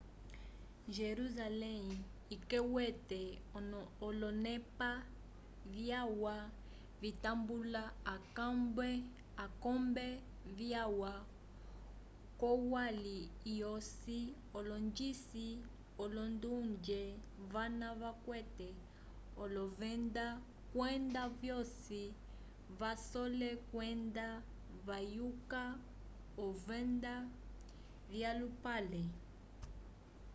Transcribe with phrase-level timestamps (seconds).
[0.99, 1.85] jerusalém
[2.35, 3.21] ikwete
[4.07, 4.89] olonepa
[5.73, 6.35] vyalwa
[7.01, 7.83] vitambula
[9.45, 10.07] akombe
[10.57, 10.83] viya
[12.39, 13.17] k'olwali
[13.57, 14.19] lwosi
[14.57, 15.47] alongisi
[16.03, 17.01] olondonge
[17.53, 18.69] vana vakwete
[19.43, 20.25] olovenda
[20.73, 22.03] kwenda vosi
[22.79, 24.27] vasole okwenda
[24.87, 25.63] vayuka
[26.45, 27.13] ovenda
[28.11, 29.03] vyolupale